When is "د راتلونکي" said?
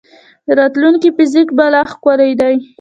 0.45-1.09